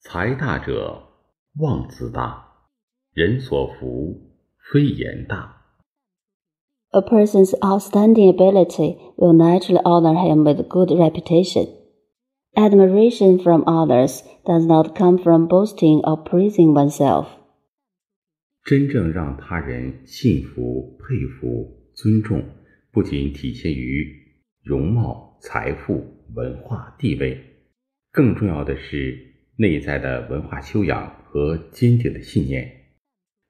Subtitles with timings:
[0.00, 1.02] 财大者
[1.58, 2.46] 妄自大，
[3.12, 4.30] 人所福
[4.70, 5.56] 非言大。
[6.90, 11.66] A person's outstanding ability will naturally honor him with good reputation.
[12.54, 17.26] Admiration from others does not come from boasting or praising oneself.
[18.64, 22.42] 真正让他人信服、佩服、尊重，
[22.92, 24.06] 不仅体现于
[24.62, 26.02] 容貌、财富、
[26.34, 27.38] 文化、地位，
[28.12, 32.70] 更重要的是内在的文化修养和坚定的信念。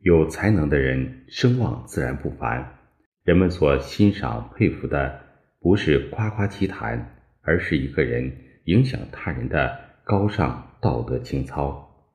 [0.00, 2.78] 有才能的人声望自然不凡，
[3.24, 5.20] 人们所欣赏、佩服的
[5.60, 8.32] 不是夸夸其谈，而是一个人
[8.64, 12.06] 影响他人的高尚道德情操。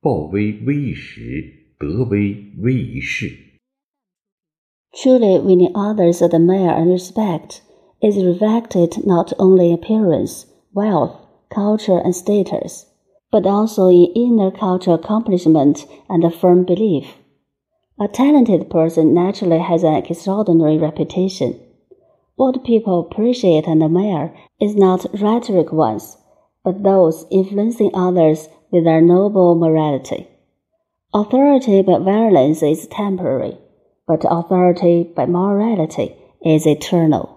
[0.00, 1.54] 暴威威一时。
[1.80, 3.30] 德威威一世。
[4.92, 7.60] Truly, winning others admire and respect
[8.00, 11.12] is reflected not only appearance, wealth,
[11.50, 12.82] culture, and status,
[13.31, 17.17] but also in inner cultural accomplishment and a firm belief.
[17.99, 21.59] A talented person naturally has an extraordinary reputation.
[22.35, 26.17] What people appreciate and admire is not rhetoric ones,
[26.63, 30.27] but those influencing others with their noble morality.
[31.13, 33.57] Authority by violence is temporary,
[34.07, 37.29] but authority by morality is eternal.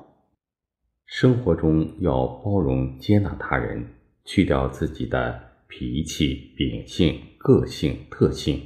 [1.04, 3.86] 生活中要包容接纳他人，
[4.24, 5.40] 去掉自己的
[5.71, 8.59] 脾气、秉性、个性、特性。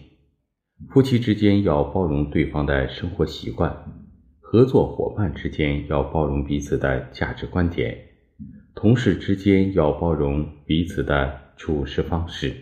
[0.90, 3.72] 夫妻之间要包容对方的生活习惯，
[4.42, 7.96] 合作伙伴之间要包容彼此的价值观点，
[8.74, 12.54] 同事之间要包容彼此的处事方式。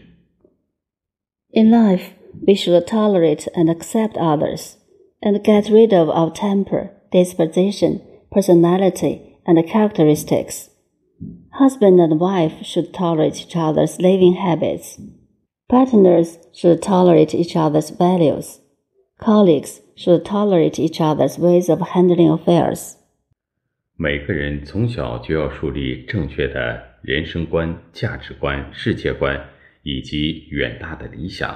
[1.54, 2.10] In life,
[2.46, 4.74] we should tolerate and accept others,
[5.22, 10.68] and get rid of our temper, disposition, personality, and characteristics.
[11.60, 15.00] Husband and wife should tolerate each other's living habits.
[15.70, 18.60] Partners should tolerate each other's values.
[19.20, 22.96] Colleagues should tolerate each other's ways of handling affairs.
[23.96, 29.40] 每个人从小就要树立正确的人生观、价值观、世界观
[29.84, 31.56] 以及远大的理想，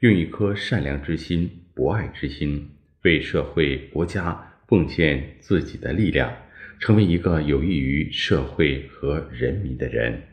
[0.00, 2.70] 用一颗善良之心、博爱之心，
[3.04, 6.34] 为社会、国家奉献自己的力量，
[6.79, 10.23] 成为一个有益于社会和人民的人。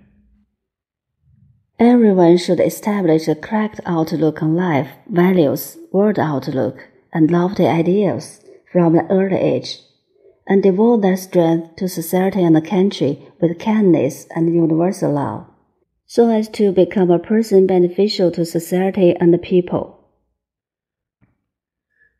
[1.78, 8.40] Everyone should establish a correct outlook on life, values, world outlook, and lofty ideals
[8.72, 9.78] from an early age,
[10.46, 15.44] and devote their strength to society and the country with kindness and universal love,
[16.06, 19.94] so as to become a person beneficial to society and the people.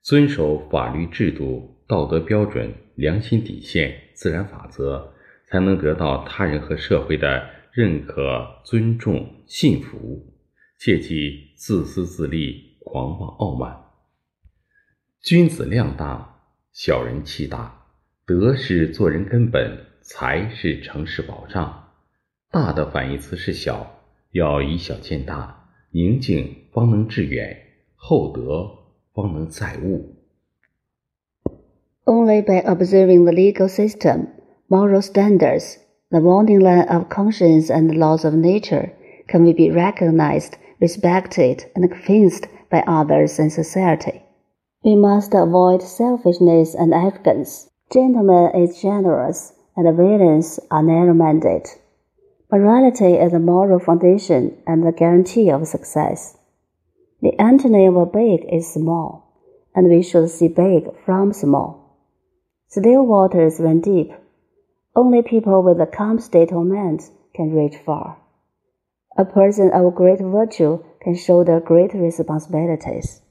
[0.02, 5.13] 遵守法律制度、道德标准、良心底线、 自然法则，
[5.47, 10.29] 才能得到他人和社会的认可、尊重、信服。
[10.79, 13.73] 切忌自私自利、狂妄傲慢。
[15.21, 16.41] 君子量大，
[16.73, 17.85] 小人气大。
[18.25, 21.91] 德是做人根本，才是成事保障。
[22.51, 27.57] 大的反义词是小，要以小见大，宁静方能致远，
[27.95, 28.69] 厚德
[29.13, 30.22] 方能载物。
[32.05, 34.27] Only by observing the legal system,
[34.69, 35.77] moral standards,
[36.11, 38.91] the warning line of conscience and the laws of nature
[39.27, 44.21] can we be recognized, respected, and convinced by others and society.
[44.83, 47.69] We must avoid selfishness and arrogance.
[47.91, 51.67] Gentleman is generous, and villains are narrow-minded.
[52.51, 56.37] Morality is a moral foundation and the guarantee of success.
[57.21, 59.39] The antonym of big is small,
[59.73, 61.82] and we should see big from small.
[62.75, 64.11] Still waters run deep.
[64.95, 68.17] Only people with a calm state of mind can reach far.
[69.15, 73.21] A person of great virtue can shoulder great responsibilities.